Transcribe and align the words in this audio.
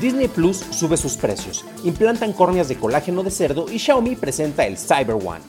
Disney 0.00 0.28
Plus 0.28 0.58
sube 0.58 0.98
sus 0.98 1.16
precios, 1.16 1.64
implantan 1.82 2.34
córneas 2.34 2.68
de 2.68 2.76
colágeno 2.76 3.22
de 3.22 3.30
cerdo 3.30 3.64
y 3.72 3.78
Xiaomi 3.78 4.14
presenta 4.14 4.66
el 4.66 4.76
Cyber 4.76 5.14
One. 5.14 5.40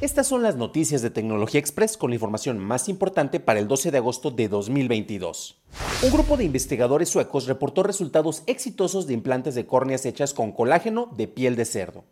Estas 0.00 0.26
son 0.26 0.42
las 0.42 0.56
noticias 0.56 1.02
de 1.02 1.10
Tecnología 1.10 1.60
Express 1.60 1.96
con 1.96 2.10
la 2.10 2.16
información 2.16 2.58
más 2.58 2.88
importante 2.88 3.38
para 3.38 3.60
el 3.60 3.68
12 3.68 3.92
de 3.92 3.98
agosto 3.98 4.32
de 4.32 4.48
2022. 4.48 5.62
Un 6.02 6.10
grupo 6.10 6.36
de 6.36 6.42
investigadores 6.42 7.10
suecos 7.10 7.46
reportó 7.46 7.84
resultados 7.84 8.42
exitosos 8.46 9.06
de 9.06 9.14
implantes 9.14 9.54
de 9.54 9.66
córneas 9.66 10.04
hechas 10.04 10.34
con 10.34 10.50
colágeno 10.50 11.08
de 11.16 11.28
piel 11.28 11.54
de 11.54 11.64
cerdo. 11.64 12.02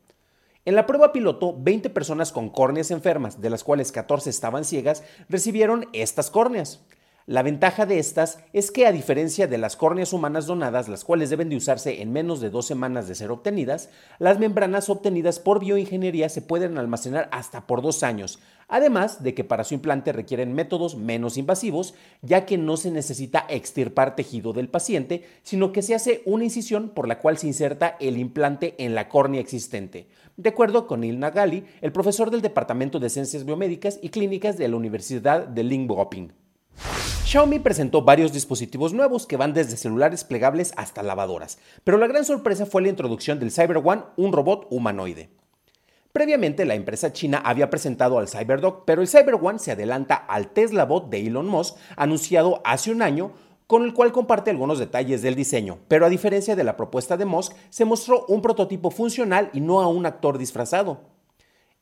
En 0.64 0.76
la 0.76 0.86
prueba 0.86 1.10
piloto, 1.10 1.56
20 1.58 1.90
personas 1.90 2.30
con 2.30 2.50
córneas 2.50 2.92
enfermas, 2.92 3.40
de 3.40 3.50
las 3.50 3.64
cuales 3.64 3.90
14 3.90 4.30
estaban 4.30 4.64
ciegas, 4.64 5.02
recibieron 5.28 5.88
estas 5.92 6.30
córneas. 6.30 6.84
La 7.30 7.44
ventaja 7.44 7.86
de 7.86 8.00
estas 8.00 8.40
es 8.52 8.72
que 8.72 8.88
a 8.88 8.90
diferencia 8.90 9.46
de 9.46 9.56
las 9.56 9.76
córneas 9.76 10.12
humanas 10.12 10.46
donadas, 10.46 10.88
las 10.88 11.04
cuales 11.04 11.30
deben 11.30 11.48
de 11.48 11.54
usarse 11.54 12.02
en 12.02 12.12
menos 12.12 12.40
de 12.40 12.50
dos 12.50 12.66
semanas 12.66 13.06
de 13.06 13.14
ser 13.14 13.30
obtenidas, 13.30 13.88
las 14.18 14.40
membranas 14.40 14.90
obtenidas 14.90 15.38
por 15.38 15.60
bioingeniería 15.60 16.28
se 16.28 16.42
pueden 16.42 16.76
almacenar 16.76 17.28
hasta 17.30 17.68
por 17.68 17.82
dos 17.82 18.02
años, 18.02 18.40
además 18.66 19.22
de 19.22 19.32
que 19.32 19.44
para 19.44 19.62
su 19.62 19.74
implante 19.74 20.10
requieren 20.12 20.54
métodos 20.54 20.96
menos 20.96 21.36
invasivos, 21.36 21.94
ya 22.20 22.46
que 22.46 22.58
no 22.58 22.76
se 22.76 22.90
necesita 22.90 23.46
extirpar 23.48 24.16
tejido 24.16 24.52
del 24.52 24.68
paciente, 24.68 25.22
sino 25.44 25.70
que 25.70 25.82
se 25.82 25.94
hace 25.94 26.22
una 26.24 26.42
incisión 26.42 26.88
por 26.88 27.06
la 27.06 27.20
cual 27.20 27.38
se 27.38 27.46
inserta 27.46 27.96
el 28.00 28.18
implante 28.18 28.74
en 28.78 28.96
la 28.96 29.08
córnea 29.08 29.40
existente. 29.40 30.08
De 30.36 30.48
acuerdo 30.48 30.88
con 30.88 31.02
Neil 31.02 31.20
Nagali, 31.20 31.62
el 31.80 31.92
profesor 31.92 32.32
del 32.32 32.42
Departamento 32.42 32.98
de 32.98 33.08
Ciencias 33.08 33.44
Biomédicas 33.44 34.00
y 34.02 34.08
Clínicas 34.08 34.58
de 34.58 34.66
la 34.66 34.74
Universidad 34.74 35.46
de 35.46 35.62
Linköping. 35.62 36.39
Xiaomi 37.30 37.60
presentó 37.60 38.02
varios 38.02 38.32
dispositivos 38.32 38.92
nuevos 38.92 39.24
que 39.24 39.36
van 39.36 39.54
desde 39.54 39.76
celulares 39.76 40.24
plegables 40.24 40.72
hasta 40.76 41.04
lavadoras, 41.04 41.58
pero 41.84 41.96
la 41.96 42.08
gran 42.08 42.24
sorpresa 42.24 42.66
fue 42.66 42.82
la 42.82 42.88
introducción 42.88 43.38
del 43.38 43.52
Cyber 43.52 43.80
One, 43.84 44.02
un 44.16 44.32
robot 44.32 44.66
humanoide. 44.68 45.30
Previamente, 46.10 46.64
la 46.64 46.74
empresa 46.74 47.12
china 47.12 47.40
había 47.44 47.70
presentado 47.70 48.18
al 48.18 48.26
CyberDog, 48.26 48.84
pero 48.84 49.00
el 49.00 49.06
Cyber 49.06 49.36
One 49.40 49.60
se 49.60 49.70
adelanta 49.70 50.16
al 50.16 50.48
Tesla 50.48 50.84
Bot 50.86 51.08
de 51.08 51.24
Elon 51.24 51.46
Musk, 51.46 51.76
anunciado 51.94 52.60
hace 52.64 52.90
un 52.90 53.00
año, 53.00 53.30
con 53.68 53.84
el 53.84 53.94
cual 53.94 54.10
comparte 54.10 54.50
algunos 54.50 54.80
detalles 54.80 55.22
del 55.22 55.36
diseño, 55.36 55.78
pero 55.86 56.06
a 56.06 56.08
diferencia 56.08 56.56
de 56.56 56.64
la 56.64 56.76
propuesta 56.76 57.16
de 57.16 57.26
Musk, 57.26 57.52
se 57.68 57.84
mostró 57.84 58.24
un 58.26 58.42
prototipo 58.42 58.90
funcional 58.90 59.50
y 59.52 59.60
no 59.60 59.82
a 59.82 59.86
un 59.86 60.04
actor 60.04 60.36
disfrazado. 60.36 61.02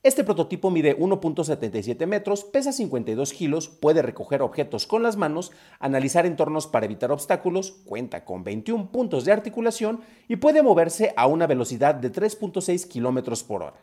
Este 0.05 0.23
prototipo 0.23 0.71
mide 0.71 0.97
1.77 0.97 2.07
metros, 2.07 2.45
pesa 2.45 2.73
52 2.73 3.33
kilos, 3.33 3.69
puede 3.69 4.01
recoger 4.01 4.43
objetos 4.43 4.87
con 4.87 5.03
las 5.03 5.17
manos, 5.17 5.51
analizar 5.81 6.25
entornos 6.25 6.69
para 6.69 6.87
evitar 6.87 7.11
obstáculos, 7.11 7.73
cuenta 7.85 8.25
con 8.25 8.45
21 8.45 8.93
puntos 8.93 9.25
de 9.25 9.33
articulación 9.33 10.01
y 10.29 10.37
puede 10.37 10.63
moverse 10.63 11.13
a 11.17 11.27
una 11.27 11.49
velocidad 11.49 11.97
de 11.97 12.13
3.6 12.13 12.87
kilómetros 12.87 13.43
por 13.43 13.65
hora. 13.65 13.83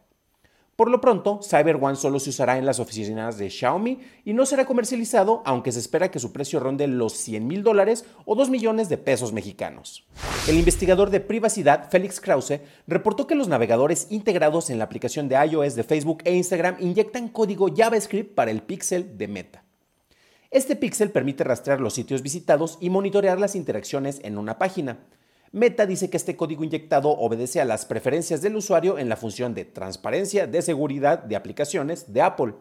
Por 0.76 0.92
lo 0.92 1.00
pronto, 1.00 1.40
Cyber 1.42 1.78
One 1.80 1.96
solo 1.96 2.20
se 2.20 2.32
usará 2.32 2.58
en 2.58 2.66
las 2.66 2.82
oficinas 2.82 3.38
de 3.38 3.50
Xiaomi 3.50 4.02
y 4.26 4.34
no 4.34 4.46
será 4.46 4.66
comercializado, 4.66 5.42
aunque 5.46 5.72
se 5.72 5.80
espera 5.80 6.12
que 6.12 6.20
su 6.20 6.34
precio 6.34 6.60
ronde 6.60 6.86
los 6.88 7.14
100 7.14 7.48
mil 7.48 7.64
dólares 7.64 8.04
o 8.26 8.36
2 8.36 8.50
millones 8.50 8.90
de 8.90 8.98
pesos 8.98 9.32
mexicanos. 9.32 10.06
El 10.50 10.58
investigador 10.58 11.12
de 11.12 11.22
privacidad 11.22 11.90
Félix 11.90 12.20
Krause 12.20 12.60
reportó 12.88 13.26
que 13.26 13.36
los 13.36 13.48
navegadores 13.48 14.08
integrados 14.10 14.70
en 14.70 14.78
la 14.78 14.84
aplicación 14.84 15.30
de 15.30 15.38
iOS 15.46 15.76
de 15.76 15.84
Facebook 15.84 16.24
e 16.26 16.36
Instagram 16.36 16.76
inyectan 16.82 17.30
código 17.30 17.74
JavaScript 17.74 18.36
para 18.36 18.52
el 18.52 18.62
pixel 18.62 19.18
de 19.18 19.30
Meta. 19.30 19.64
Este 20.52 20.76
pixel 20.76 21.10
permite 21.10 21.46
rastrear 21.46 21.80
los 21.80 21.94
sitios 21.94 22.22
visitados 22.22 22.78
y 22.82 22.90
monitorear 22.90 23.40
las 23.40 23.56
interacciones 23.56 24.20
en 24.24 24.38
una 24.38 24.58
página. 24.58 25.00
Meta 25.56 25.86
dice 25.86 26.10
que 26.10 26.18
este 26.18 26.36
código 26.36 26.66
inyectado 26.66 27.12
obedece 27.12 27.62
a 27.62 27.66
las 27.66 27.86
preferencias 27.86 28.42
del 28.42 28.58
usuario 28.58 29.00
en 29.00 29.08
la 29.08 29.16
función 29.16 29.54
de 29.54 29.64
transparencia 29.64 30.48
de 30.48 30.62
seguridad 30.62 31.20
de 31.20 31.38
aplicaciones 31.38 32.12
de 32.12 32.22
Apple. 32.22 32.56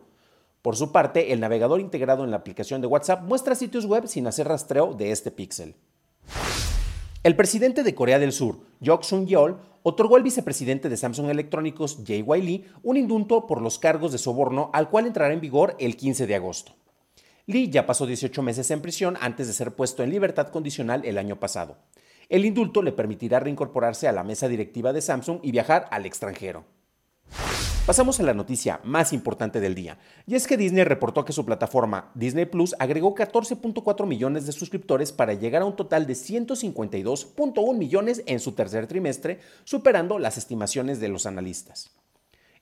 Por 0.62 0.76
su 0.76 0.92
parte, 0.92 1.32
el 1.32 1.40
navegador 1.40 1.80
integrado 1.80 2.22
en 2.22 2.30
la 2.30 2.36
aplicación 2.36 2.80
de 2.80 2.86
WhatsApp 2.86 3.24
muestra 3.24 3.56
sitios 3.56 3.86
web 3.86 4.06
sin 4.06 4.28
hacer 4.28 4.46
rastreo 4.46 4.94
de 4.94 5.10
este 5.10 5.32
píxel. 5.32 5.74
El 7.24 7.34
presidente 7.34 7.82
de 7.82 7.96
Corea 7.96 8.20
del 8.20 8.30
Sur, 8.30 8.60
Yok 8.78 9.02
Sung-yeol, 9.02 9.58
otorgó 9.82 10.14
al 10.14 10.22
vicepresidente 10.22 10.88
de 10.88 10.96
Samsung 10.96 11.30
Electrónicos, 11.30 11.98
Jay 12.06 12.22
Lee, 12.22 12.64
un 12.84 12.96
indulto 12.96 13.48
por 13.48 13.60
los 13.60 13.80
cargos 13.80 14.12
de 14.12 14.18
soborno 14.18 14.70
al 14.72 14.88
cual 14.88 15.06
entrará 15.08 15.34
en 15.34 15.40
vigor 15.40 15.74
el 15.80 15.96
15 15.96 16.28
de 16.28 16.36
agosto. 16.36 16.76
Lee 17.46 17.70
ya 17.70 17.86
pasó 17.86 18.06
18 18.06 18.40
meses 18.42 18.70
en 18.70 18.80
prisión 18.80 19.16
antes 19.20 19.48
de 19.48 19.52
ser 19.52 19.74
puesto 19.74 20.04
en 20.04 20.10
libertad 20.10 20.46
condicional 20.50 21.04
el 21.04 21.18
año 21.18 21.40
pasado. 21.40 21.76
El 22.28 22.44
indulto 22.44 22.82
le 22.82 22.92
permitirá 22.92 23.40
reincorporarse 23.40 24.08
a 24.08 24.12
la 24.12 24.24
mesa 24.24 24.48
directiva 24.48 24.92
de 24.92 25.02
Samsung 25.02 25.40
y 25.42 25.50
viajar 25.50 25.86
al 25.90 26.06
extranjero. 26.06 26.64
Pasamos 27.86 28.18
a 28.18 28.22
la 28.22 28.32
noticia 28.32 28.80
más 28.82 29.12
importante 29.12 29.60
del 29.60 29.74
día, 29.74 29.98
y 30.26 30.36
es 30.36 30.46
que 30.46 30.56
Disney 30.56 30.84
reportó 30.84 31.26
que 31.26 31.34
su 31.34 31.44
plataforma 31.44 32.10
Disney 32.14 32.46
Plus 32.46 32.74
agregó 32.78 33.14
14.4 33.14 34.06
millones 34.06 34.46
de 34.46 34.52
suscriptores 34.52 35.12
para 35.12 35.34
llegar 35.34 35.60
a 35.60 35.66
un 35.66 35.76
total 35.76 36.06
de 36.06 36.14
152.1 36.14 37.76
millones 37.76 38.22
en 38.24 38.40
su 38.40 38.52
tercer 38.52 38.86
trimestre, 38.86 39.40
superando 39.64 40.18
las 40.18 40.38
estimaciones 40.38 40.98
de 40.98 41.08
los 41.08 41.26
analistas. 41.26 41.90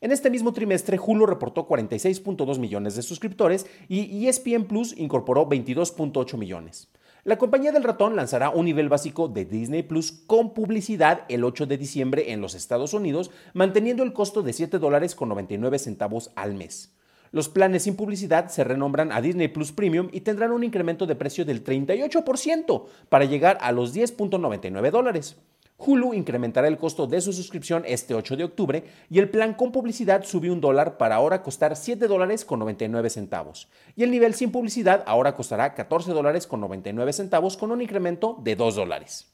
En 0.01 0.11
este 0.11 0.29
mismo 0.29 0.53
trimestre, 0.53 0.99
Hulu 0.99 1.25
reportó 1.27 1.69
46.2 1.69 2.59
millones 2.59 2.97
de 2.97 3.03
suscriptores 3.03 3.67
y 3.89 4.27
ESPN 4.27 4.65
Plus 4.65 4.93
incorporó 4.99 5.49
22.8 5.49 6.37
millones. 6.37 6.89
La 7.25 7.39
compañía 7.39 7.71
del 7.71 7.85
ratón 7.85 8.17
lanzará 8.17 8.51
un 8.51 8.65
nivel 8.65 8.89
básico 8.89 9.29
de 9.29 9.45
Disney 9.45 9.85
Plus 9.85 10.11
con 10.27 10.55
publicidad 10.55 11.21
el 11.29 11.45
8 11.45 11.67
de 11.67 11.79
diciembre 11.79 12.33
en 12.33 12.41
los 12.41 12.57
Estados 12.57 12.95
Unidos, 12.95 13.31
manteniendo 13.55 14.03
el 14.03 14.13
costo 14.13 14.43
de 14.43 14.53
7 14.53 14.81
dólares 14.81 15.15
con 15.15 15.29
99 15.29 15.79
centavos 15.79 16.33
al 16.35 16.55
mes. 16.55 16.97
Los 17.31 17.49
planes 17.49 17.85
sin 17.85 17.95
publicidad 17.95 18.49
se 18.49 18.65
renombran 18.65 19.13
a 19.13 19.21
Disney 19.21 19.47
Plus 19.47 19.71
Premium 19.71 20.09
y 20.11 20.23
tendrán 20.23 20.51
un 20.51 20.65
incremento 20.65 21.07
de 21.07 21.15
precio 21.15 21.45
del 21.45 21.63
38% 21.63 22.87
para 23.09 23.25
llegar 23.25 23.57
a 23.61 23.71
los 23.71 23.95
10.99 23.95 24.91
dólares. 24.91 25.37
Hulu 25.85 26.15
incrementará 26.15 26.69
el 26.69 26.79
costo 26.79 27.07
de 27.07 27.21
su 27.21 27.33
suscripción 27.33 27.83
este 27.87 28.15
8 28.15 28.37
de 28.37 28.45
octubre 28.45 28.85
y 29.11 29.19
el 29.19 29.29
plan 29.29 29.55
con 29.55 29.73
publicidad 29.73 30.23
subió 30.25 30.53
un 30.53 30.61
dólar 30.61 30.97
para 30.97 31.17
ahora 31.17 31.43
costar 31.43 31.77
7 31.77 32.07
dólares 32.07 32.45
con 32.45 32.61
99 32.61 33.11
centavos. 33.11 33.69
Y 33.97 34.05
el 34.05 34.11
nivel 34.11 34.35
sin 34.35 34.53
publicidad 34.53 35.03
ahora 35.07 35.35
costará 35.35 35.75
14 35.75 36.13
dólares 36.13 36.47
con 36.47 36.61
99 36.61 37.13
centavos 37.13 37.57
con 37.57 37.73
un 37.73 37.83
incremento 37.83 38.39
de 38.43 38.55
2 38.55 38.77
dólares. 38.77 39.33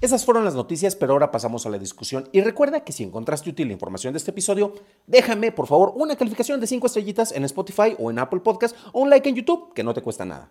Esas 0.00 0.24
fueron 0.24 0.44
las 0.44 0.54
noticias, 0.54 0.94
pero 0.94 1.14
ahora 1.14 1.32
pasamos 1.32 1.66
a 1.66 1.70
la 1.70 1.78
discusión. 1.78 2.28
Y 2.30 2.40
recuerda 2.40 2.84
que 2.84 2.92
si 2.92 3.02
encontraste 3.02 3.50
útil 3.50 3.66
la 3.66 3.72
información 3.72 4.12
de 4.12 4.18
este 4.18 4.30
episodio, 4.30 4.74
déjame 5.06 5.50
por 5.50 5.66
favor 5.66 5.92
una 5.96 6.14
calificación 6.14 6.60
de 6.60 6.68
5 6.68 6.86
estrellitas 6.86 7.32
en 7.32 7.44
Spotify 7.44 7.96
o 7.98 8.10
en 8.10 8.20
Apple 8.20 8.40
Podcast 8.40 8.76
o 8.92 9.00
un 9.00 9.10
like 9.10 9.28
en 9.28 9.34
YouTube, 9.34 9.72
que 9.74 9.82
no 9.82 9.94
te 9.94 10.02
cuesta 10.02 10.24
nada. 10.24 10.50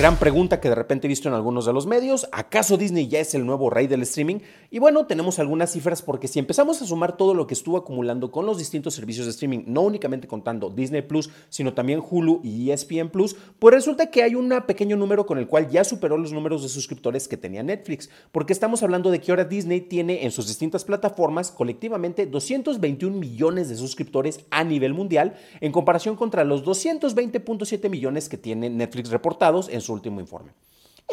Gran 0.00 0.16
pregunta 0.16 0.60
que 0.60 0.70
de 0.70 0.74
repente 0.74 1.06
he 1.06 1.08
visto 1.08 1.28
en 1.28 1.34
algunos 1.34 1.66
de 1.66 1.74
los 1.74 1.86
medios, 1.86 2.26
¿acaso 2.32 2.78
Disney 2.78 3.06
ya 3.06 3.20
es 3.20 3.34
el 3.34 3.44
nuevo 3.44 3.68
rey 3.68 3.86
del 3.86 4.00
streaming? 4.00 4.38
Y 4.70 4.78
bueno, 4.78 5.04
tenemos 5.04 5.38
algunas 5.38 5.72
cifras 5.72 6.00
porque 6.00 6.26
si 6.26 6.38
empezamos 6.38 6.80
a 6.80 6.86
sumar 6.86 7.18
todo 7.18 7.34
lo 7.34 7.46
que 7.46 7.52
estuvo 7.52 7.76
acumulando 7.76 8.30
con 8.30 8.46
los 8.46 8.56
distintos 8.56 8.94
servicios 8.94 9.26
de 9.26 9.32
streaming, 9.32 9.64
no 9.66 9.82
únicamente 9.82 10.26
contando 10.26 10.70
Disney 10.70 11.02
Plus, 11.02 11.28
sino 11.50 11.74
también 11.74 12.00
Hulu 12.00 12.40
y 12.42 12.70
ESPN 12.70 13.10
Plus, 13.10 13.36
pues 13.58 13.74
resulta 13.74 14.10
que 14.10 14.22
hay 14.22 14.36
un 14.36 14.48
pequeño 14.66 14.96
número 14.96 15.26
con 15.26 15.36
el 15.36 15.46
cual 15.46 15.68
ya 15.68 15.84
superó 15.84 16.16
los 16.16 16.32
números 16.32 16.62
de 16.62 16.70
suscriptores 16.70 17.28
que 17.28 17.36
tenía 17.36 17.62
Netflix, 17.62 18.08
porque 18.32 18.54
estamos 18.54 18.82
hablando 18.82 19.10
de 19.10 19.20
que 19.20 19.32
ahora 19.32 19.44
Disney 19.44 19.82
tiene 19.82 20.24
en 20.24 20.30
sus 20.30 20.48
distintas 20.48 20.82
plataformas 20.86 21.50
colectivamente 21.50 22.24
221 22.24 23.18
millones 23.18 23.68
de 23.68 23.76
suscriptores 23.76 24.46
a 24.50 24.64
nivel 24.64 24.94
mundial, 24.94 25.34
en 25.60 25.72
comparación 25.72 26.16
contra 26.16 26.44
los 26.44 26.64
220.7 26.64 27.90
millones 27.90 28.30
que 28.30 28.38
tiene 28.38 28.70
Netflix 28.70 29.10
reportados 29.10 29.68
en 29.68 29.82
último 29.92 30.20
informe. 30.20 30.52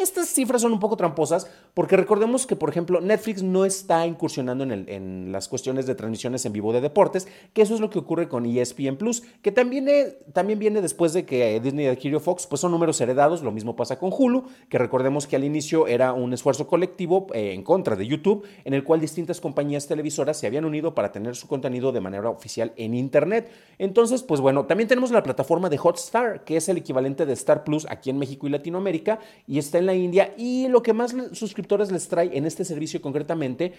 Estas 0.00 0.28
cifras 0.28 0.62
son 0.62 0.72
un 0.72 0.78
poco 0.78 0.96
tramposas 0.96 1.50
porque 1.74 1.96
recordemos 1.96 2.46
que, 2.46 2.54
por 2.54 2.70
ejemplo, 2.70 3.00
Netflix 3.00 3.42
no 3.42 3.64
está 3.64 4.06
incursionando 4.06 4.64
en, 4.64 5.32
las 5.32 5.48
cuestiones 5.48 5.86
de 5.86 5.94
transmisiones 5.94 6.44
en 6.46 6.52
vivo 6.52 6.72
de 6.72 6.80
deportes, 6.80 7.26
que 7.52 7.62
eso 7.62 7.74
es 7.74 7.80
lo 7.80 7.90
que 7.90 7.98
ocurre 7.98 8.28
con 8.28 8.46
ESPN 8.46 8.96
Plus, 8.96 9.22
que 9.42 9.52
también, 9.52 9.88
también 10.32 10.58
viene 10.58 10.82
después 10.82 11.12
de 11.12 11.24
que 11.24 11.60
Disney 11.60 11.86
adquirió 11.86 12.20
Fox, 12.20 12.46
pues 12.46 12.60
son 12.60 12.72
números 12.72 13.00
heredados, 13.00 13.42
lo 13.42 13.52
mismo 13.52 13.76
pasa 13.76 13.98
con 13.98 14.12
Hulu, 14.16 14.44
que 14.68 14.78
recordemos 14.78 15.26
que 15.26 15.36
al 15.36 15.44
inicio 15.44 15.86
era 15.86 16.12
un 16.12 16.32
esfuerzo 16.32 16.66
colectivo 16.66 17.26
eh, 17.34 17.52
en 17.52 17.62
contra 17.62 17.96
de 17.96 18.06
YouTube, 18.06 18.46
en 18.64 18.74
el 18.74 18.84
cual 18.84 19.00
distintas 19.00 19.40
compañías 19.40 19.86
televisoras 19.86 20.36
se 20.36 20.46
habían 20.46 20.64
unido 20.64 20.94
para 20.94 21.12
tener 21.12 21.36
su 21.36 21.48
contenido 21.48 21.92
de 21.92 22.00
manera 22.00 22.30
oficial 22.30 22.72
en 22.76 22.94
Internet. 22.94 23.50
Entonces, 23.78 24.22
pues 24.22 24.40
bueno, 24.40 24.66
también 24.66 24.88
tenemos 24.88 25.10
la 25.10 25.22
plataforma 25.22 25.68
de 25.68 25.78
Hotstar, 25.82 26.44
que 26.44 26.56
es 26.56 26.68
el 26.68 26.76
equivalente 26.76 27.26
de 27.26 27.32
Star 27.32 27.64
Plus 27.64 27.86
aquí 27.88 28.10
en 28.10 28.18
México 28.18 28.46
y 28.46 28.50
Latinoamérica, 28.50 29.18
y 29.46 29.58
está 29.58 29.78
en 29.78 29.87
la 29.88 29.94
India 29.94 30.34
y 30.38 30.68
lo 30.68 30.82
que 30.82 30.92
más 30.92 31.16
suscriptores 31.32 31.90
les 31.90 32.06
trae 32.06 32.30
en 32.36 32.46
este 32.46 32.64
servicio 32.64 33.02
concretamente 33.02 33.72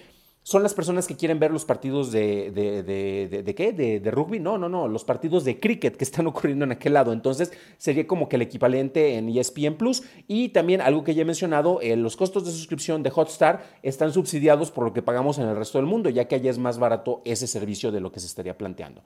son 0.43 0.63
las 0.63 0.73
personas 0.73 1.05
que 1.05 1.15
quieren 1.15 1.39
ver 1.39 1.51
los 1.51 1.65
partidos 1.65 2.11
de, 2.11 2.51
de, 2.51 3.55
qué? 3.55 3.71
De, 3.71 4.11
rugby. 4.11 4.39
No, 4.39 4.57
no, 4.57 4.67
no, 4.67 4.87
los 4.87 5.03
partidos 5.03 5.43
de 5.43 5.59
cricket 5.59 5.95
que 5.95 6.03
están 6.03 6.27
ocurriendo 6.27 6.65
en 6.65 6.71
aquel 6.71 6.93
lado. 6.93 7.13
Entonces 7.13 7.51
sería 7.77 8.07
como 8.07 8.27
que 8.27 8.37
el 8.37 8.41
equivalente 8.41 9.15
en 9.15 9.29
ESPN 9.29 9.75
Plus. 9.75 10.03
Y 10.27 10.49
también 10.49 10.81
algo 10.81 11.03
que 11.03 11.13
ya 11.13 11.21
he 11.21 11.25
mencionado, 11.25 11.81
eh, 11.81 11.95
los 11.95 12.15
costos 12.15 12.45
de 12.45 12.51
suscripción 12.51 13.03
de 13.03 13.11
Hotstar 13.13 13.63
están 13.83 14.11
subsidiados 14.11 14.71
por 14.71 14.85
lo 14.85 14.93
que 14.93 15.01
pagamos 15.01 15.37
en 15.37 15.47
el 15.47 15.55
resto 15.55 15.77
del 15.77 15.85
mundo, 15.85 16.09
ya 16.09 16.27
que 16.27 16.35
allá 16.35 16.49
es 16.49 16.57
más 16.57 16.79
barato 16.79 17.21
ese 17.25 17.45
servicio 17.45 17.91
de 17.91 17.99
lo 17.99 18.11
que 18.11 18.19
se 18.19 18.25
estaría 18.25 18.57
planteando. 18.57 19.03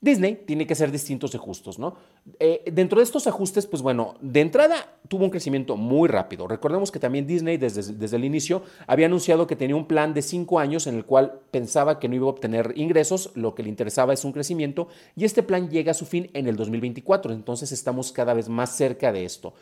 Disney 0.00 0.44
tiene 0.46 0.66
que 0.66 0.72
hacer 0.72 0.90
distintos 0.90 1.34
ajustes, 1.34 1.78
¿no? 1.78 1.94
Eh, 2.38 2.62
dentro 2.72 2.98
de 2.98 3.04
estos 3.04 3.26
ajustes, 3.26 3.66
pues 3.66 3.82
bueno, 3.82 4.14
de 4.22 4.40
entrada 4.40 4.98
tuvo 5.08 5.24
un 5.24 5.30
crecimiento 5.30 5.76
muy 5.76 6.08
rápido. 6.08 6.48
Recordemos 6.48 6.90
que 6.90 6.98
también 6.98 7.26
Disney 7.26 7.58
desde, 7.58 7.92
desde 7.92 8.16
el 8.16 8.24
inicio 8.24 8.62
había 8.86 9.06
anunciado 9.06 9.46
que 9.46 9.56
tenía 9.56 9.76
un 9.76 9.86
plan 9.86 10.14
de 10.14 10.22
cinco 10.22 10.58
años 10.58 10.86
en 10.86 10.94
el 10.94 11.04
cual 11.04 11.40
pensaba 11.50 11.98
que 11.98 12.08
no 12.08 12.14
iba 12.14 12.26
a 12.26 12.30
obtener 12.30 12.72
ingresos, 12.76 13.30
lo 13.34 13.54
que 13.54 13.62
le 13.62 13.68
interesaba 13.68 14.14
es 14.14 14.24
un 14.24 14.32
crecimiento, 14.32 14.88
y 15.16 15.24
este 15.24 15.42
plan 15.42 15.68
llega 15.68 15.90
a 15.90 15.94
su 15.94 16.06
fin 16.06 16.30
en 16.32 16.46
el 16.48 16.56
2024, 16.56 17.32
entonces 17.32 17.70
estamos 17.70 18.10
cada 18.10 18.32
vez 18.32 18.48
más 18.48 18.74
cerca 18.74 19.12
de 19.12 19.26
esto. 19.26 19.52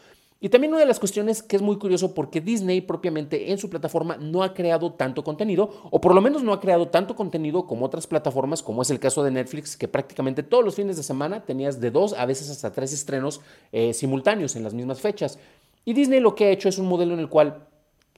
Y 0.41 0.51
también 0.51 0.73
una 0.73 0.81
de 0.81 0.87
las 0.87 1.01
cuestiones 1.01 1.43
que 1.43 1.57
es 1.57 1.63
muy 1.63 1.79
curioso 1.79 2.15
porque 2.15 2.41
Disney 2.41 2.81
propiamente 2.81 3.51
en 3.51 3.59
su 3.59 3.69
plataforma 3.69 4.17
no 4.19 4.45
ha 4.45 4.55
creado 4.55 4.93
tanto 4.93 5.25
contenido, 5.25 5.71
o 5.91 6.01
por 6.01 6.15
lo 6.15 6.21
menos 6.21 6.45
no 6.45 6.53
ha 6.53 6.61
creado 6.61 6.89
tanto 6.89 7.17
contenido 7.17 7.67
como 7.67 7.87
otras 7.87 8.07
plataformas, 8.07 8.63
como 8.63 8.83
es 8.83 8.91
el 8.91 9.01
caso 9.01 9.25
de 9.25 9.33
Netflix, 9.33 9.77
que 9.77 9.89
prácticamente 9.89 10.45
todos 10.45 10.65
los 10.65 10.77
fines 10.77 10.97
de 10.97 11.03
semana 11.03 11.45
tenías 11.45 11.81
de 11.81 11.91
dos 11.91 12.13
a 12.13 12.25
veces 12.25 12.51
hasta 12.51 12.73
tres 12.73 12.93
estrenos 12.93 13.41
eh, 13.73 13.93
simultáneos 13.93 14.55
en 14.55 14.63
las 14.63 14.75
mismas 14.75 15.01
fechas. 15.01 15.41
Y 15.85 15.93
Disney 15.93 16.21
lo 16.21 16.37
que 16.37 16.45
ha 16.45 16.51
hecho 16.51 16.69
es 16.69 16.79
un 16.79 16.87
modelo 16.87 17.15
en 17.15 17.21
el 17.21 17.29
cual 17.29 17.68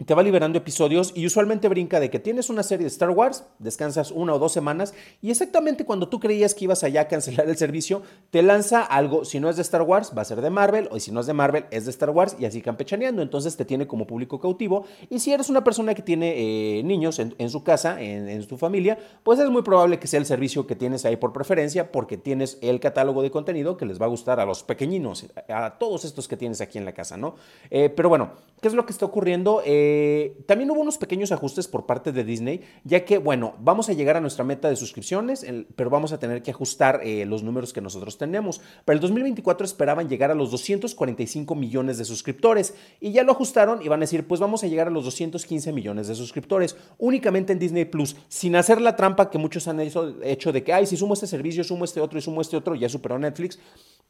te 0.04 0.14
va 0.14 0.22
liberando 0.22 0.58
episodios 0.58 1.12
y 1.14 1.26
usualmente 1.26 1.68
brinca 1.68 2.00
de 2.00 2.10
que 2.10 2.18
tienes 2.18 2.50
una 2.50 2.62
serie 2.62 2.84
de 2.84 2.88
Star 2.88 3.10
Wars, 3.10 3.44
descansas 3.58 4.10
una 4.10 4.34
o 4.34 4.38
dos 4.38 4.52
semanas 4.52 4.94
y 5.20 5.30
exactamente 5.30 5.84
cuando 5.84 6.08
tú 6.08 6.20
creías 6.20 6.54
que 6.54 6.64
ibas 6.64 6.84
allá 6.84 7.02
a 7.02 7.08
cancelar 7.08 7.48
el 7.48 7.56
servicio, 7.56 8.02
te 8.30 8.42
lanza 8.42 8.82
algo, 8.82 9.24
si 9.24 9.40
no 9.40 9.50
es 9.50 9.56
de 9.56 9.62
Star 9.62 9.82
Wars, 9.82 10.12
va 10.16 10.22
a 10.22 10.24
ser 10.24 10.40
de 10.40 10.50
Marvel, 10.50 10.88
o 10.90 10.98
si 10.98 11.10
no 11.12 11.20
es 11.20 11.26
de 11.26 11.32
Marvel, 11.32 11.66
es 11.70 11.84
de 11.84 11.90
Star 11.90 12.10
Wars 12.10 12.36
y 12.38 12.44
así 12.44 12.62
campechaneando, 12.62 13.22
entonces 13.22 13.56
te 13.56 13.64
tiene 13.64 13.86
como 13.86 14.06
público 14.06 14.40
cautivo 14.40 14.84
y 15.08 15.18
si 15.18 15.32
eres 15.32 15.48
una 15.50 15.64
persona 15.64 15.94
que 15.94 16.02
tiene 16.02 16.78
eh, 16.78 16.82
niños 16.82 17.18
en, 17.18 17.50
su 17.50 17.62
casa, 17.62 18.00
en, 18.00 18.28
en 18.28 18.42
su 18.42 18.56
familia, 18.56 18.98
pues 19.22 19.38
es 19.38 19.50
muy 19.50 19.62
probable 19.62 19.98
que 19.98 20.06
sea 20.06 20.18
el 20.18 20.26
servicio 20.26 20.66
que 20.66 20.76
tienes 20.76 21.04
ahí 21.04 21.16
por 21.16 21.32
preferencia 21.32 21.92
porque 21.92 22.16
tienes 22.16 22.58
el 22.62 22.80
catálogo 22.80 23.22
de 23.22 23.30
contenido 23.30 23.76
que 23.76 23.86
les 23.86 24.00
va 24.00 24.06
a 24.06 24.08
gustar 24.08 24.40
a 24.40 24.44
los 24.44 24.62
pequeñinos, 24.62 25.26
a 25.48 25.78
todos 25.78 26.04
estos 26.04 26.28
que 26.28 26.36
tienes 26.36 26.60
aquí 26.60 26.78
en 26.78 26.84
la 26.84 26.92
casa, 26.92 27.16
¿no? 27.16 27.34
Eh, 27.70 27.90
pero 27.90 28.08
bueno, 28.08 28.30
¿qué 28.60 28.68
es 28.68 28.74
lo 28.74 28.86
que 28.86 28.92
está 28.92 29.06
ocurriendo? 29.06 29.62
Eh, 29.64 29.89
eh, 29.92 30.36
también 30.46 30.70
hubo 30.70 30.80
unos 30.80 30.98
pequeños 30.98 31.32
ajustes 31.32 31.66
por 31.66 31.84
parte 31.84 32.12
de 32.12 32.22
Disney, 32.22 32.60
ya 32.84 33.04
que, 33.04 33.18
bueno, 33.18 33.54
vamos 33.58 33.88
a 33.88 33.92
llegar 33.92 34.16
a 34.16 34.20
nuestra 34.20 34.44
meta 34.44 34.68
de 34.68 34.76
suscripciones, 34.76 35.44
pero 35.74 35.90
vamos 35.90 36.12
a 36.12 36.18
tener 36.20 36.42
que 36.42 36.52
ajustar 36.52 37.00
eh, 37.02 37.26
los 37.26 37.42
números 37.42 37.72
que 37.72 37.80
nosotros 37.80 38.16
tenemos. 38.16 38.60
Para 38.84 38.94
el 38.94 39.00
2024 39.00 39.64
esperaban 39.64 40.08
llegar 40.08 40.30
a 40.30 40.34
los 40.36 40.52
245 40.52 41.54
millones 41.56 41.98
de 41.98 42.04
suscriptores 42.04 42.74
y 43.00 43.10
ya 43.10 43.24
lo 43.24 43.32
ajustaron 43.32 43.82
y 43.82 43.88
van 43.88 44.00
a 44.00 44.06
decir, 44.06 44.28
pues 44.28 44.40
vamos 44.40 44.62
a 44.62 44.68
llegar 44.68 44.86
a 44.86 44.90
los 44.90 45.04
215 45.04 45.72
millones 45.72 46.06
de 46.06 46.14
suscriptores 46.14 46.76
únicamente 46.98 47.52
en 47.52 47.58
Disney 47.58 47.84
Plus, 47.84 48.16
sin 48.28 48.54
hacer 48.54 48.80
la 48.80 48.94
trampa 48.94 49.28
que 49.28 49.38
muchos 49.38 49.66
han 49.66 49.80
hecho, 49.80 50.14
hecho 50.22 50.52
de 50.52 50.62
que, 50.62 50.72
ay, 50.72 50.86
si 50.86 50.96
sumo 50.96 51.14
este 51.14 51.26
servicio, 51.26 51.64
sumo 51.64 51.84
este 51.84 52.00
otro 52.00 52.18
y 52.18 52.22
sumo 52.22 52.40
este 52.40 52.56
otro, 52.56 52.76
ya 52.76 52.88
superó 52.88 53.18
Netflix. 53.18 53.58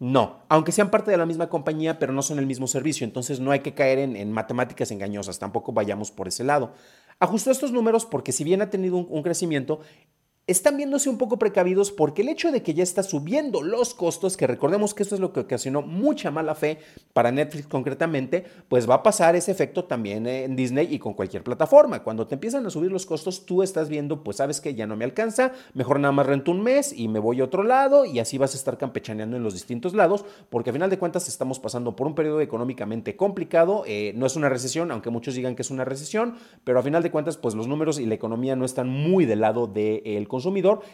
No, 0.00 0.44
aunque 0.48 0.72
sean 0.72 0.90
parte 0.90 1.10
de 1.10 1.18
la 1.18 1.26
misma 1.26 1.50
compañía, 1.50 1.98
pero 1.98 2.14
no 2.14 2.22
son 2.22 2.38
el 2.38 2.46
mismo 2.46 2.66
servicio, 2.66 3.04
entonces 3.04 3.38
no 3.38 3.50
hay 3.50 3.60
que 3.60 3.74
caer 3.74 3.98
en, 3.98 4.32
matemáticas 4.32 4.90
engañosas, 4.90 5.38
tampoco 5.38 5.72
vayamos 5.72 6.10
por 6.10 6.26
ese 6.26 6.42
lado. 6.42 6.72
Ajustó 7.18 7.50
estos 7.50 7.70
números 7.70 8.06
porque 8.06 8.32
si 8.32 8.42
bien 8.42 8.62
ha 8.62 8.70
tenido 8.70 8.96
un 8.96 9.22
crecimiento, 9.22 9.80
están 10.50 10.76
viéndose 10.76 11.08
un 11.08 11.18
poco 11.18 11.38
precavidos 11.38 11.92
porque 11.92 12.22
el 12.22 12.28
hecho 12.28 12.50
de 12.50 12.62
que 12.62 12.74
ya 12.74 12.82
está 12.82 13.02
subiendo 13.02 13.62
los 13.62 13.94
costos, 13.94 14.36
que 14.36 14.46
recordemos 14.46 14.94
que 14.94 15.02
esto 15.02 15.14
es 15.14 15.20
lo 15.20 15.32
que 15.32 15.40
ocasionó 15.40 15.82
mucha 15.82 16.30
mala 16.30 16.54
fe 16.54 16.78
para 17.12 17.30
Netflix 17.30 17.66
concretamente, 17.66 18.44
pues 18.68 18.88
va 18.88 18.96
a 18.96 19.02
pasar 19.02 19.36
ese 19.36 19.52
efecto 19.52 19.84
también 19.84 20.26
en 20.26 20.56
Disney 20.56 20.88
y 20.90 20.98
con 20.98 21.14
cualquier 21.14 21.44
plataforma. 21.44 22.02
Cuando 22.02 22.26
te 22.26 22.34
empiezan 22.34 22.66
a 22.66 22.70
subir 22.70 22.90
los 22.90 23.06
costos, 23.06 23.46
tú 23.46 23.62
estás 23.62 23.88
viendo, 23.88 24.24
pues 24.24 24.38
sabes 24.38 24.60
que 24.60 24.74
ya 24.74 24.86
no 24.86 24.96
me 24.96 25.04
alcanza, 25.04 25.52
mejor 25.74 26.00
nada 26.00 26.12
más 26.12 26.26
rento 26.26 26.50
un 26.50 26.62
mes 26.62 26.92
y 26.96 27.08
me 27.08 27.18
voy 27.18 27.40
a 27.40 27.44
otro 27.44 27.62
lado 27.62 28.04
y 28.04 28.18
así 28.18 28.38
vas 28.38 28.54
a 28.54 28.56
estar 28.56 28.78
campechaneando 28.78 29.36
en 29.36 29.42
los 29.42 29.54
distintos 29.54 29.94
lados, 29.94 30.24
porque 30.48 30.70
a 30.70 30.72
final 30.72 30.90
de 30.90 30.98
cuentas 30.98 31.28
estamos 31.28 31.60
pasando 31.60 31.94
por 31.94 32.06
un 32.06 32.14
periodo 32.14 32.40
económicamente 32.40 33.16
complicado, 33.16 33.84
eh, 33.86 34.12
no 34.16 34.26
es 34.26 34.36
una 34.36 34.48
recesión, 34.48 34.90
aunque 34.90 35.10
muchos 35.10 35.34
digan 35.34 35.54
que 35.54 35.62
es 35.62 35.70
una 35.70 35.84
recesión, 35.84 36.34
pero 36.64 36.78
a 36.78 36.82
final 36.82 37.02
de 37.02 37.10
cuentas, 37.10 37.36
pues 37.36 37.54
los 37.54 37.68
números 37.68 37.98
y 37.98 38.06
la 38.06 38.14
economía 38.14 38.56
no 38.56 38.64
están 38.64 38.88
muy 38.88 39.26
del 39.26 39.40
lado 39.40 39.66
del 39.66 40.02
de, 40.02 40.26
consumidor, 40.28 40.39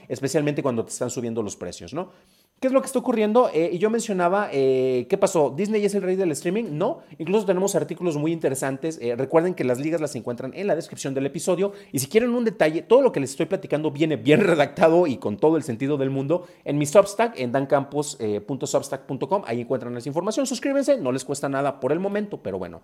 especialmente 0.09 0.63
cuando 0.63 0.85
te 0.85 0.91
están 0.91 1.11
subiendo 1.11 1.43
los 1.43 1.57
precios, 1.57 1.95
¿no? 1.95 2.11
¿Qué 2.59 2.69
es 2.69 2.73
lo 2.73 2.81
que 2.81 2.87
está 2.87 2.99
ocurriendo? 2.99 3.51
Eh, 3.53 3.69
y 3.75 3.79
yo 3.79 3.91
mencionaba, 3.91 4.49
eh, 4.51 5.07
¿qué 5.11 5.19
pasó? 5.19 5.53
¿Disney 5.55 5.85
es 5.85 5.95
el 5.95 6.01
rey 6.01 6.17
del 6.17 6.33
streaming? 6.33 6.65
No, 6.71 7.01
incluso 7.19 7.45
tenemos 7.45 7.75
artículos 7.75 8.17
muy 8.17 8.33
interesantes. 8.33 8.99
Eh, 9.03 9.15
recuerden 9.15 9.53
que 9.53 9.63
las 9.63 9.79
ligas 9.79 10.01
las 10.01 10.17
encuentran 10.17 10.55
en 10.55 10.67
la 10.67 10.75
descripción 10.75 11.13
del 11.13 11.27
episodio. 11.27 11.73
Y 11.93 11.99
si 11.99 12.07
quieren 12.07 12.31
un 12.31 12.47
detalle, 12.47 12.81
todo 12.81 13.03
lo 13.03 13.13
que 13.13 13.21
les 13.21 13.33
estoy 13.33 13.45
platicando 13.45 13.91
viene 13.91 14.17
bien 14.17 14.41
redactado 14.45 15.07
y 15.07 15.19
con 15.19 15.37
todo 15.37 15.59
el 15.59 15.65
sentido 15.65 15.99
del 15.99 16.09
mundo 16.09 16.47
en 16.65 16.79
mi 16.79 16.87
Substack, 16.87 17.39
en 17.39 17.53
dancampos.substack.com. 17.53 19.43
Ahí 19.47 19.61
encuentran 19.61 19.95
esa 19.99 20.09
información. 20.09 20.47
Suscríbanse, 20.47 20.97
no 20.97 21.13
les 21.13 21.27
cuesta 21.27 21.51
nada 21.51 21.79
por 21.79 21.93
el 21.93 22.01
momento, 22.01 22.41
pero 22.43 22.59
bueno. 22.59 22.81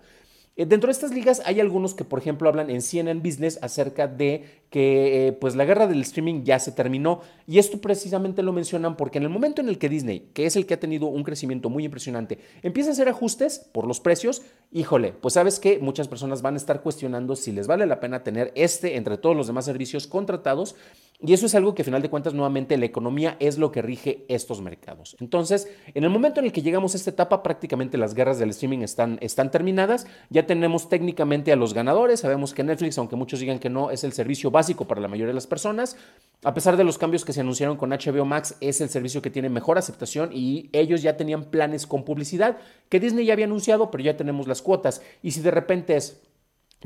Eh, 0.55 0.67
dentro 0.67 0.87
de 0.87 0.91
estas 0.91 1.11
ligas 1.11 1.41
hay 1.45 1.59
algunos 1.59 1.95
que, 1.95 2.03
por 2.03 2.19
ejemplo, 2.19 2.47
hablan 2.47 2.69
en 2.69 2.81
CNN 2.81 3.21
Business 3.21 3.57
acerca 3.63 4.07
de 4.07 4.63
que 4.69 5.27
eh, 5.27 5.31
pues 5.33 5.55
la 5.55 5.65
guerra 5.65 5.87
del 5.87 6.01
streaming 6.01 6.43
ya 6.43 6.59
se 6.59 6.71
terminó. 6.71 7.21
Y 7.47 7.57
esto 7.57 7.81
precisamente 7.81 8.43
lo 8.43 8.53
mencionan 8.53 8.95
porque 8.95 9.17
en 9.17 9.23
el 9.23 9.29
momento 9.29 9.61
en 9.61 9.69
el 9.69 9.79
que 9.79 9.89
Disney, 9.89 10.29
que 10.33 10.45
es 10.45 10.55
el 10.55 10.67
que 10.67 10.75
ha 10.75 10.79
tenido 10.79 11.07
un 11.07 11.23
crecimiento 11.23 11.69
muy 11.69 11.85
impresionante, 11.85 12.39
empieza 12.61 12.89
a 12.89 12.93
hacer 12.93 13.09
ajustes 13.09 13.59
por 13.71 13.87
los 13.87 13.99
precios, 13.99 14.43
híjole, 14.71 15.13
pues 15.13 15.33
sabes 15.33 15.59
que 15.59 15.79
muchas 15.79 16.07
personas 16.07 16.43
van 16.43 16.53
a 16.53 16.57
estar 16.57 16.81
cuestionando 16.81 17.35
si 17.35 17.51
les 17.51 17.65
vale 17.65 17.87
la 17.87 17.99
pena 17.99 18.23
tener 18.23 18.51
este 18.55 18.95
entre 18.95 19.17
todos 19.17 19.35
los 19.35 19.47
demás 19.47 19.65
servicios 19.65 20.05
contratados 20.05 20.75
y 21.25 21.31
eso 21.31 21.45
es 21.45 21.55
algo 21.55 21.73
que, 21.73 21.83
a 21.83 21.85
final 21.85 22.01
de 22.01 22.09
cuentas, 22.09 22.33
nuevamente 22.33 22.77
la 22.77 22.85
economía 22.85 23.37
es 23.39 23.57
lo 23.57 23.71
que 23.71 23.81
rige 23.81 24.25
estos 24.27 24.59
mercados. 24.59 25.15
Entonces, 25.21 25.69
en 25.93 26.03
el 26.03 26.09
momento 26.09 26.41
en 26.41 26.47
el 26.47 26.51
que 26.51 26.61
llegamos 26.61 26.93
a 26.93 26.97
esta 26.97 27.11
etapa, 27.11 27.41
prácticamente 27.41 27.97
las 27.97 28.13
guerras 28.13 28.39
del 28.39 28.49
streaming 28.49 28.79
están, 28.79 29.17
están 29.21 29.49
terminadas. 29.49 30.05
Ya 30.29 30.45
tenemos 30.45 30.89
técnicamente 30.89 31.53
a 31.53 31.55
los 31.55 31.73
ganadores. 31.73 32.19
Sabemos 32.19 32.53
que 32.53 32.65
Netflix, 32.65 32.97
aunque 32.97 33.15
muchos 33.15 33.39
digan 33.39 33.59
que 33.59 33.69
no, 33.69 33.89
es 33.89 34.03
el 34.03 34.11
servicio 34.11 34.51
básico 34.51 34.85
para 34.85 34.99
la 34.99 35.07
mayoría 35.07 35.27
de 35.29 35.33
las 35.33 35.47
personas. 35.47 35.95
A 36.43 36.53
pesar 36.53 36.75
de 36.75 36.83
los 36.83 36.97
cambios 36.97 37.23
que 37.23 37.31
se 37.31 37.39
anunciaron 37.39 37.77
con 37.77 37.91
HBO 37.91 38.25
Max, 38.25 38.57
es 38.59 38.81
el 38.81 38.89
servicio 38.89 39.21
que 39.21 39.29
tiene 39.29 39.47
mejor 39.47 39.77
aceptación 39.77 40.29
y 40.33 40.69
ellos 40.73 41.01
ya 41.01 41.15
tenían 41.15 41.45
planes 41.45 41.87
con 41.87 42.03
publicidad 42.03 42.57
que 42.89 42.99
Disney 42.99 43.25
ya 43.25 43.31
había 43.31 43.45
anunciado, 43.45 43.91
pero 43.91 44.03
ya 44.03 44.17
tenemos 44.17 44.45
las 44.45 44.61
cuotas. 44.61 45.01
Y 45.21 45.31
si 45.31 45.39
de 45.39 45.51
repente 45.51 45.95
es 45.95 46.21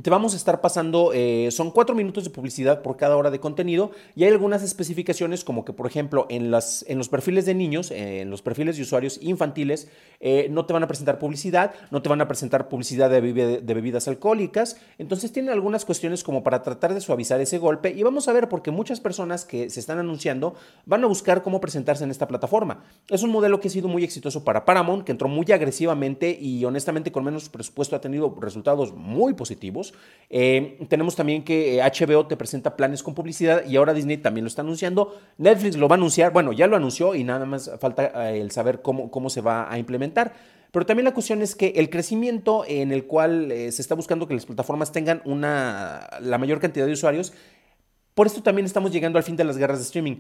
te 0.02 0.10
vamos 0.10 0.34
a 0.34 0.38
estar 0.38 0.62
pasando, 0.62 1.12
eh, 1.14 1.50
son 1.52 1.72
cuatro 1.72 1.96
minutos 1.96 2.24
de 2.24 2.30
publicidad 2.30 2.82
por 2.82 2.98
cada 2.98 3.18
hora 3.18 3.32
de 3.32 3.40
contenido 3.40 3.92
y 4.16 4.24
hay 4.24 4.32
algunas 4.32 4.62
especificaciones 4.62 5.44
como 5.44 5.66
que, 5.66 5.74
por 5.74 5.88
ejemplo, 5.88 6.28
en, 6.30 6.52
los 6.52 7.10
perfiles 7.10 7.46
de 7.46 7.56
niños, 7.56 7.90
eh, 7.90 8.22
en 8.22 8.30
los 8.30 8.42
perfiles 8.42 8.78
de 8.78 8.84
usuarios 8.84 9.20
infantiles, 9.22 9.88
eh, 10.20 10.48
no 10.52 10.66
te 10.66 10.74
van 10.74 10.84
a 10.84 10.88
presentar 10.88 11.18
publicidad, 11.18 11.74
no 11.90 12.02
te 12.02 12.10
van 12.10 12.22
a 12.22 12.28
presentar 12.28 12.70
publicidad 12.70 13.10
de, 13.10 13.22
de, 13.22 13.74
bebidas 13.74 14.08
alcohólicas, 14.08 14.78
entonces 15.00 15.32
tienen 15.32 15.52
algunas 15.52 15.84
cuestiones 15.84 16.24
como 16.24 16.44
para 16.44 16.62
tratar 16.62 16.94
de 16.94 17.02
suavizar 17.02 17.42
ese 17.42 17.58
golpe 17.58 17.92
y 17.92 18.04
vamos 18.04 18.28
a 18.28 18.34
ver 18.34 18.50
porque 18.50 18.72
muchas 18.72 19.00
personas 19.00 19.46
que 19.46 19.70
se 19.70 19.80
están 19.80 19.98
anunciando 19.98 20.56
van 20.86 21.04
a 21.04 21.08
buscar 21.08 21.42
cómo 21.42 21.60
presentarse 21.60 22.04
en 22.04 22.12
esta 22.12 22.28
plataforma. 22.28 22.84
Es 23.10 23.24
un 23.24 23.32
modelo 23.32 23.60
que 23.60 23.68
ha 23.68 23.72
sido 23.72 23.88
muy 23.88 24.04
exitoso 24.04 24.44
para 24.44 24.64
Paramount, 24.64 25.04
que 25.04 25.12
entró 25.12 25.28
muy 25.28 25.52
agresivamente 25.52 26.38
y 26.40 26.64
honestamente 26.66 27.12
con 27.12 27.24
menos 27.24 27.50
presupuesto 27.50 27.96
ha 27.96 28.02
tenido 28.02 28.36
resultados 28.40 28.94
muy 28.94 29.34
positivos. 29.34 29.87
Eh, 30.30 30.86
tenemos 30.90 31.16
también 31.16 31.44
que 31.44 31.82
HBO 31.82 32.22
eh, 32.22 32.26
te 32.28 32.36
presenta 32.36 32.76
planes 32.76 33.02
con 33.02 33.16
publicidad 33.16 33.66
y 33.66 33.78
ahora 33.78 33.94
Disney 33.94 34.18
también 34.18 34.44
lo 34.44 34.50
está 34.50 34.62
anunciando. 34.62 35.18
Netflix 35.38 35.78
lo 35.78 35.88
va 35.88 35.96
a 35.96 35.98
anunciar, 35.98 36.34
bueno, 36.34 36.52
ya 36.52 36.68
lo 36.68 36.76
anunció 36.76 37.16
y 37.16 37.24
nada 37.24 37.46
más 37.46 37.72
falta 37.80 38.32
eh, 38.32 38.42
el 38.42 38.52
saber 38.52 38.82
cómo, 38.82 39.10
cómo 39.10 39.30
se 39.30 39.42
va 39.42 39.72
a 39.72 39.78
implementar. 39.78 40.34
Pero 40.72 40.86
también 40.86 41.06
la 41.06 41.14
cuestión 41.14 41.42
es 41.42 41.56
que 41.56 41.68
el 41.78 41.90
crecimiento 41.90 42.66
en 42.68 42.92
el 42.92 43.06
cual 43.06 43.48
se 43.50 43.82
está 43.82 43.96
buscando 43.96 44.28
que 44.28 44.34
las 44.34 44.46
plataformas 44.46 44.92
tengan 44.92 45.22
una, 45.24 46.10
la 46.20 46.38
mayor 46.38 46.60
cantidad 46.60 46.86
de 46.86 46.92
usuarios, 46.92 47.32
por 48.14 48.28
esto 48.28 48.44
también 48.44 48.66
estamos 48.66 48.92
llegando 48.92 49.18
al 49.18 49.24
fin 49.24 49.38
de 49.38 49.46
las 49.46 49.58
guerras 49.58 49.78
de 49.78 49.86
streaming 49.86 50.18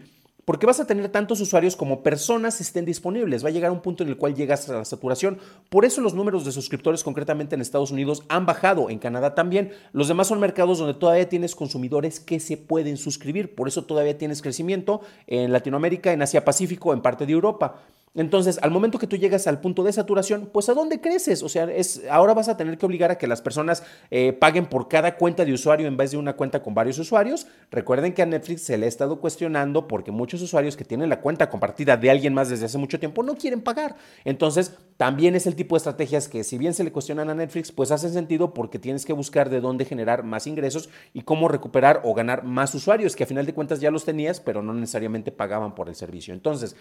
porque 0.48 0.66
vas 0.66 0.80
a 0.80 0.88
tener 0.88 1.10
tantos 1.10 1.42
usuarios 1.42 1.76
como 1.76 2.04
personas 2.04 2.62
estén 2.62 2.86
disponibles. 2.86 3.44
Va 3.44 3.50
a 3.50 3.52
llegar 3.52 3.70
un 3.70 3.82
punto 3.82 4.04
en 4.04 4.08
el 4.08 4.16
cual 4.16 4.34
llegas 4.34 4.70
a 4.70 4.78
la 4.78 4.86
saturación. 4.86 5.40
Por 5.68 5.84
eso 5.84 6.00
los 6.00 6.14
números 6.14 6.46
de 6.46 6.54
suscriptores 6.54 7.04
concretamente 7.04 7.56
en 7.56 7.60
Estados 7.60 7.92
Unidos 7.92 8.24
han 8.30 8.46
bajado, 8.46 8.90
en 8.90 8.98
Canadá 8.98 9.36
también. 9.36 9.74
Los 9.92 10.08
demás 10.08 10.28
son 10.28 10.40
mercados 10.40 10.80
donde 10.80 10.94
todavía 10.94 11.28
tienes 11.28 11.54
consumidores 11.54 12.22
que 12.22 12.40
se 12.40 12.56
pueden 12.56 12.96
suscribir. 12.96 13.56
Por 13.56 13.68
eso 13.68 13.84
todavía 13.84 14.18
tienes 14.18 14.42
crecimiento 14.42 15.02
en 15.28 15.52
Latinoamérica, 15.52 16.14
en 16.14 16.22
Asia 16.22 16.46
Pacífico, 16.46 16.94
en 16.94 17.02
parte 17.02 17.26
de 17.26 17.34
Europa. 17.34 17.82
Entonces, 18.16 18.58
al 18.64 18.72
momento 18.72 18.98
que 18.98 19.06
tú 19.06 19.16
llegas 19.16 19.46
al 19.46 19.62
punto 19.62 19.84
de 19.84 19.94
saturación, 19.94 20.50
pues 20.52 20.70
¿a 20.70 20.74
dónde 20.74 21.00
creces? 21.00 21.44
O 21.44 21.50
sea, 21.50 21.66
es, 21.66 22.02
ahora 22.10 22.34
vas 22.34 22.50
a 22.50 22.58
tener 22.58 22.78
que 22.78 22.86
obligar 22.86 23.12
a 23.12 23.18
que 23.18 23.28
las 23.28 23.42
personas 23.42 23.84
eh, 24.10 24.34
paguen 24.34 24.66
por 24.66 24.88
cada 24.88 25.18
cuenta 25.18 25.46
de 25.46 25.54
usuario 25.54 25.88
en 25.88 25.98
vez 25.98 26.12
de 26.12 26.18
una 26.18 26.34
cuenta 26.34 26.64
con 26.64 26.74
varios 26.74 26.98
usuarios. 26.98 27.46
Recuerden 27.70 28.14
que 28.14 28.24
a 28.24 28.26
Netflix 28.26 28.64
se 28.64 28.78
le 28.78 28.86
ha 28.86 28.90
estado 28.90 29.20
cuestionando 29.20 29.88
porque 29.88 30.12
muchos 30.12 30.42
usuarios 30.42 30.76
que 30.76 30.84
tienen 30.84 31.10
la 31.10 31.22
cuenta 31.22 31.50
compartida 31.50 31.96
de 31.96 32.10
alguien 32.10 32.34
más 32.34 32.50
desde 32.50 32.66
hace 32.66 32.80
mucho 32.80 33.00
tiempo 33.00 33.22
no 33.22 33.36
quieren 33.36 33.62
pagar. 33.62 33.96
Entonces, 34.26 34.74
también 34.98 35.36
es 35.36 35.46
el 35.46 35.56
tipo 35.56 35.76
de 35.76 35.78
estrategias 35.78 36.28
que 36.28 36.44
si 36.44 36.58
bien 36.58 36.74
se 36.74 36.84
le 36.84 36.92
cuestionan 36.92 37.30
a 37.30 37.36
Netflix, 37.36 37.72
pues 37.72 37.92
hacen 37.92 38.14
sentido 38.14 38.54
porque 38.54 38.80
tienes 38.80 39.06
que 39.06 39.14
buscar 39.14 39.52
de 39.52 39.62
dónde 39.62 39.86
generar 39.86 40.24
más 40.24 40.48
ingresos 40.48 40.90
y 41.14 41.22
cómo 41.22 41.48
recuperar 41.48 42.02
o 42.04 42.16
ganar 42.16 42.44
más 42.44 42.74
usuarios, 42.74 43.16
que 43.16 43.24
a 43.24 43.28
final 43.28 43.46
de 43.46 43.54
cuentas 43.54 43.80
ya 43.80 43.92
los 43.92 44.06
tenías, 44.06 44.40
pero 44.40 44.64
no 44.64 44.74
necesariamente 44.74 45.32
pagaban 45.32 45.76
por 45.76 45.88
el 45.88 45.96
servicio. 45.96 46.34
Entonces, 46.34 46.76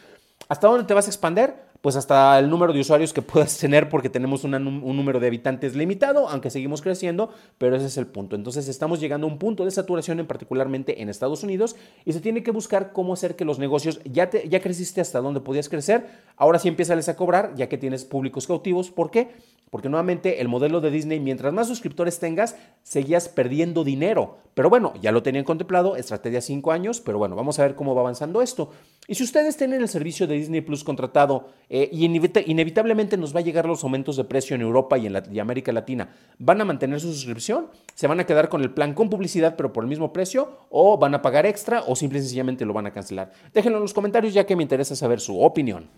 ¿hasta 0.49 0.69
dónde 0.69 0.85
te 0.85 0.95
vas 0.95 1.07
a 1.07 1.11
expander? 1.11 1.67
Pues 1.81 1.95
hasta 1.95 2.39
el 2.39 2.51
número 2.51 2.73
de 2.73 2.81
usuarios 2.81 3.13
que 3.13 3.23
puedas 3.23 3.57
tener 3.61 3.89
porque 3.89 4.09
tenemos 4.09 4.45
un 4.45 4.51
número 4.97 5.21
de 5.21 5.27
habitantes 5.29 5.77
limitado, 5.77 6.29
aunque 6.29 6.51
seguimos 6.51 6.83
creciendo, 6.83 7.31
pero 7.59 7.77
ese 7.77 7.87
es 7.87 7.97
el 7.97 8.07
punto. 8.07 8.35
Entonces 8.35 8.67
estamos 8.69 8.99
llegando 9.01 9.27
a 9.27 9.31
un 9.31 9.39
punto 9.39 9.65
de 9.65 9.71
saturación 9.71 10.19
en 10.19 10.27
particularmente 10.27 11.01
en 11.01 11.09
Estados 11.09 11.43
Unidos 11.43 11.77
y 12.05 12.13
se 12.13 12.21
tiene 12.21 12.43
que 12.43 12.51
buscar 12.51 12.93
cómo 12.93 13.13
hacer 13.13 13.37
que 13.37 13.45
los 13.45 13.59
negocios, 13.59 14.01
ya, 14.05 14.31
ya 14.31 14.61
creciste 14.61 15.01
hasta 15.01 15.21
donde 15.21 15.41
podías 15.41 15.69
crecer, 15.69 16.07
ahora 16.37 16.59
sí 16.59 16.69
empiezas 16.69 17.09
a 17.09 17.17
cobrar 17.17 17.55
ya 17.55 17.69
que 17.69 17.79
tienes 17.79 18.05
públicos 18.05 18.47
cautivos. 18.47 18.91
¿Por 18.91 19.11
qué? 19.11 19.31
Porque 19.71 19.89
nuevamente 19.89 20.41
el 20.41 20.49
modelo 20.49 20.81
de 20.81 20.91
Disney, 20.91 21.19
mientras 21.19 21.53
más 21.53 21.67
suscriptores 21.67 22.19
tengas, 22.19 22.57
seguías 22.83 23.29
perdiendo 23.29 23.83
dinero. 23.83 24.39
Pero 24.55 24.71
bueno, 24.71 24.95
ya 25.03 25.13
lo 25.13 25.23
tenían 25.23 25.45
contemplado, 25.45 25.97
estrategia 25.97 26.41
5 26.41 26.73
años, 26.73 27.01
pero 27.01 27.19
bueno, 27.19 27.37
vamos 27.37 27.59
a 27.59 27.63
ver 27.63 27.75
cómo 27.75 27.95
va 27.95 28.01
avanzando 28.01 28.41
esto. 28.41 28.71
Y 29.09 29.15
si 29.15 29.25
ustedes 29.25 29.57
tienen 29.57 29.83
el 29.83 29.89
servicio 29.89 30.27
de 30.27 30.35
Disney 30.35 30.61
Plus 30.63 30.83
contratado 30.83 31.49
eh, 31.69 31.91
y 31.93 32.05
inevitablemente 32.07 33.17
nos 33.17 33.35
va 33.35 33.41
a 33.41 33.43
llegar 33.43 33.67
los 33.67 33.85
aumentos 33.85 34.17
de 34.17 34.25
precio 34.25 34.55
en 34.57 34.63
Europa 34.63 34.97
y 34.99 35.07
en 35.07 35.23
y 35.31 35.39
América 35.41 35.73
Latina, 35.73 36.09
¿van 36.39 36.61
a 36.61 36.65
mantener 36.65 37.01
su 37.01 37.13
suscripción? 37.13 37.67
¿Se 37.95 38.07
van 38.07 38.21
a 38.21 38.25
quedar 38.25 38.49
con 38.49 38.63
el 38.63 38.71
plan 38.71 38.95
con 38.95 39.11
publicidad 39.11 39.57
pero 39.57 39.73
por 39.73 39.85
el 39.85 39.91
mismo 39.91 40.13
precio? 40.13 40.59
¿O 40.71 40.97
van 40.97 41.15
a 41.15 41.23
pagar 41.23 41.45
extra 41.45 41.83
o 41.87 41.95
simple 41.95 42.21
y 42.21 42.23
sencillamente 42.23 42.65
lo 42.65 42.73
van 42.73 42.87
a 42.87 42.93
cancelar? 42.93 43.33
Déjenlo 43.53 43.79
en 43.79 43.83
los 43.83 43.95
comentarios 43.95 44.33
ya 44.33 44.47
que 44.47 44.57
me 44.57 44.63
interesa 44.63 44.97
saber 44.97 45.21
su 45.21 45.41
opinión. 45.41 45.89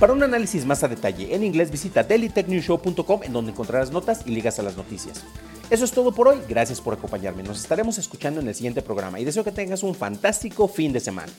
Para 0.00 0.12
un 0.12 0.22
análisis 0.22 0.66
más 0.66 0.82
a 0.82 0.88
detalle 0.88 1.34
en 1.34 1.44
inglés 1.44 1.70
visita 1.70 2.02
dailytechnewshow.com 2.02 3.22
en 3.22 3.32
donde 3.32 3.52
encontrarás 3.52 3.90
notas 3.90 4.22
y 4.26 4.30
ligas 4.30 4.58
a 4.58 4.62
las 4.62 4.76
noticias. 4.76 5.22
Eso 5.70 5.84
es 5.84 5.92
todo 5.92 6.12
por 6.12 6.28
hoy, 6.28 6.40
gracias 6.48 6.80
por 6.80 6.94
acompañarme, 6.94 7.42
nos 7.42 7.58
estaremos 7.60 7.96
escuchando 7.98 8.40
en 8.40 8.48
el 8.48 8.54
siguiente 8.54 8.82
programa 8.82 9.20
y 9.20 9.24
deseo 9.24 9.44
que 9.44 9.52
tengas 9.52 9.82
un 9.82 9.94
fantástico 9.94 10.68
fin 10.68 10.92
de 10.92 11.00
semana. 11.00 11.32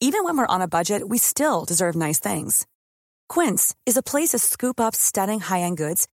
Even 0.00 0.24
when 0.24 0.38
we're 0.38 0.46
on 0.46 0.62
a 0.62 0.68
budget, 0.68 1.02
we 1.06 1.18
still 1.18 1.66
deserve 1.66 1.94
nice 1.94 2.18
things. 2.18 2.66
Quince 3.28 3.74
is 3.84 3.98
a 3.98 4.02
place 4.02 4.30
to 4.30 4.38
scoop 4.38 4.80
up 4.80 4.94
stunning 4.94 5.40
high-end 5.40 5.76
goods 5.76 6.08